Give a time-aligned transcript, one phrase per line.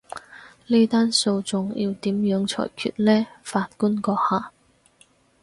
[0.65, 4.51] 呢單訴訟要點樣裁決呢，法官閣下？